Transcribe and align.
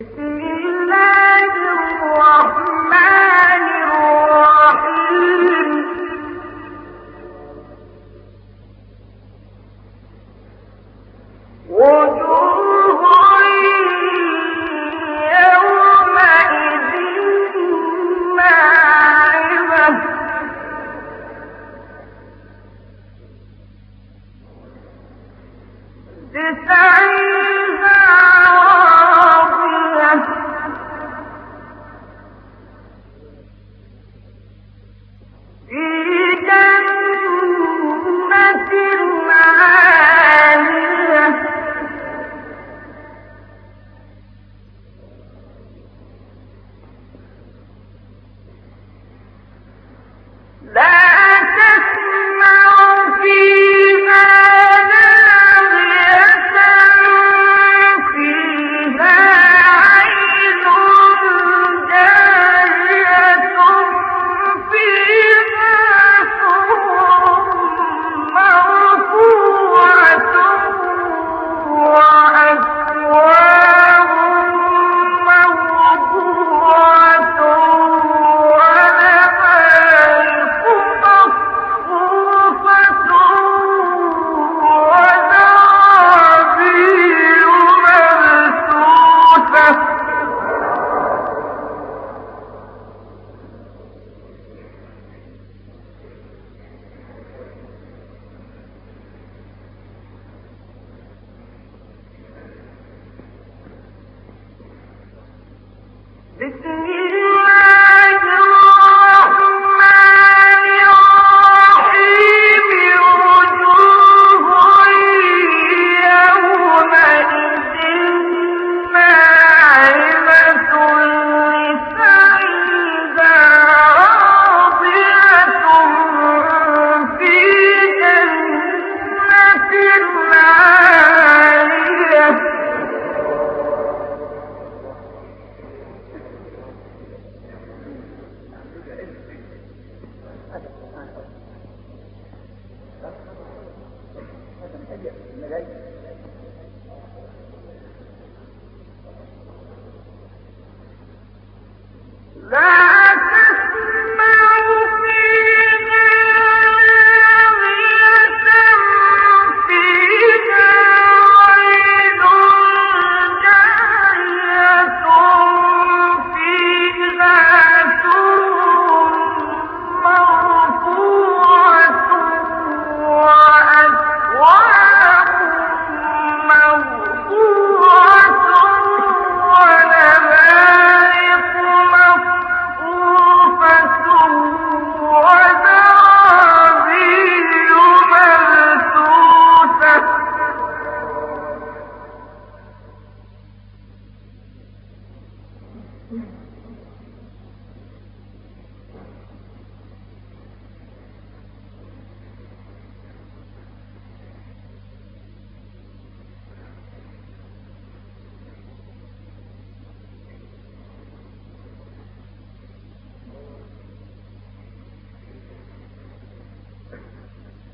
Sí. 0.00 0.25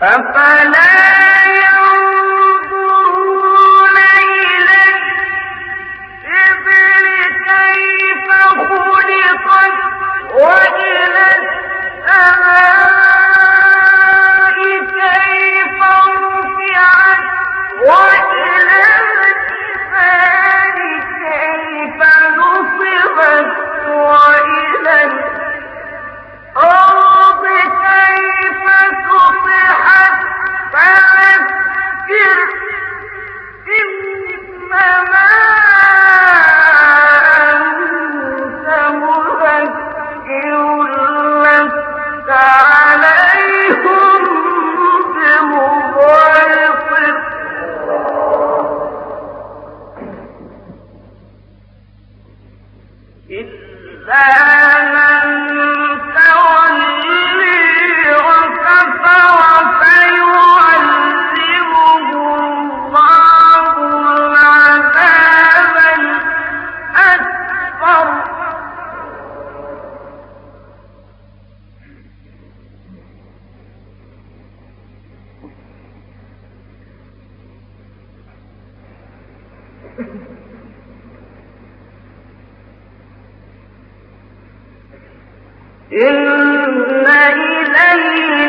كيف 0.00 1.13
إن 85.92 87.06
إلينا 87.06 88.43